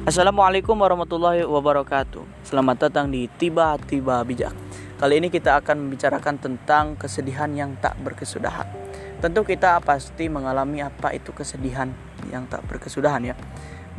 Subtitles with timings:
[0.00, 2.24] Assalamualaikum warahmatullahi wabarakatuh.
[2.48, 4.56] Selamat datang di Tiba-Tiba Bijak.
[4.96, 8.64] Kali ini kita akan membicarakan tentang kesedihan yang tak berkesudahan.
[9.20, 11.92] Tentu kita pasti mengalami apa itu kesedihan
[12.32, 13.36] yang tak berkesudahan ya.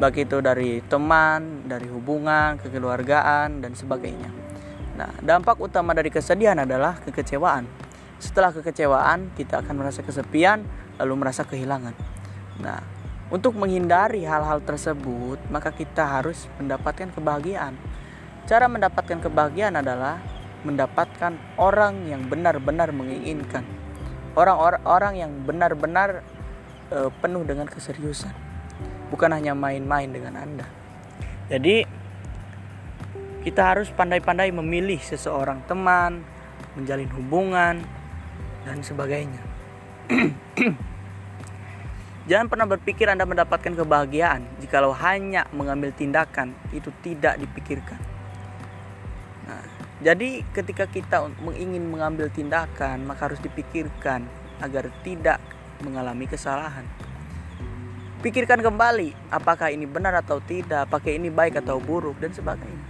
[0.02, 4.33] Baik itu dari teman, dari hubungan, kekeluargaan, dan sebagainya.
[4.97, 7.70] Nah, dampak utama dari kesedihan adalah kekecewaan.
[8.18, 10.65] Setelah kekecewaan, kita akan merasa kesepian,
[10.97, 11.93] lalu merasa kehilangan.
[12.57, 13.01] Nah,
[13.31, 17.80] untuk menghindari hal-hal tersebut, maka kita harus mendapatkan kebahagiaan.
[18.44, 20.20] Cara mendapatkan kebahagiaan adalah
[20.67, 23.63] mendapatkan orang yang benar-benar menginginkan.
[24.35, 26.27] Orang-orang yang benar-benar
[26.91, 28.35] e, penuh dengan keseriusan.
[29.07, 30.68] Bukan hanya main-main dengan Anda.
[31.48, 31.88] Jadi
[33.48, 36.27] kita harus pandai-pandai memilih seseorang teman,
[36.76, 37.79] menjalin hubungan
[38.68, 39.40] dan sebagainya.
[42.30, 47.98] Jangan pernah berpikir Anda mendapatkan kebahagiaan jikalau hanya mengambil tindakan itu tidak dipikirkan.
[49.49, 49.65] Nah,
[50.05, 51.26] jadi ketika kita
[51.57, 54.29] ingin mengambil tindakan maka harus dipikirkan
[54.62, 55.41] agar tidak
[55.81, 56.85] mengalami kesalahan.
[58.21, 62.85] Pikirkan kembali apakah ini benar atau tidak, apakah ini baik atau buruk dan sebagainya.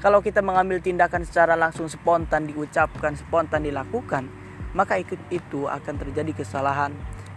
[0.00, 4.32] Kalau kita mengambil tindakan secara langsung spontan diucapkan, spontan dilakukan,
[4.72, 6.96] maka itu akan terjadi kesalahan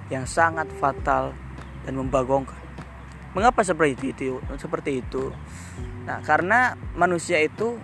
[0.09, 1.33] yang sangat fatal
[1.85, 2.57] dan membagongkan.
[3.37, 4.41] Mengapa seperti itu?
[4.57, 5.29] Seperti itu.
[6.09, 7.77] Nah, karena manusia itu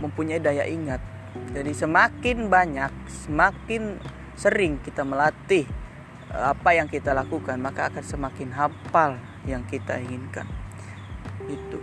[0.00, 1.04] mempunyai daya ingat.
[1.52, 2.92] Jadi semakin banyak,
[3.28, 4.00] semakin
[4.36, 5.68] sering kita melatih
[6.32, 10.48] eh, apa yang kita lakukan, maka akan semakin hafal yang kita inginkan.
[11.44, 11.80] Itu.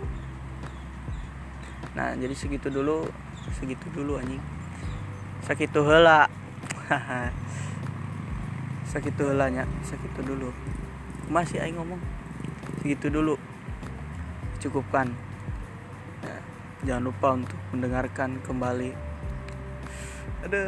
[1.94, 3.06] Nah, jadi segitu dulu,
[3.54, 4.42] segitu dulu anjing.
[5.46, 6.26] Segitu hela.
[8.94, 10.54] segitu helanya segitu dulu.
[11.26, 11.98] Masih aing ngomong
[12.78, 13.34] segitu dulu.
[14.62, 15.10] Cukupkan.
[16.22, 16.36] Ya,
[16.86, 18.94] jangan lupa untuk mendengarkan kembali.
[20.46, 20.62] Ada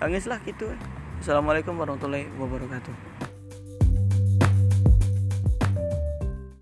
[0.00, 0.72] tangislah gitu.
[1.20, 3.21] Assalamualaikum warahmatullahi wabarakatuh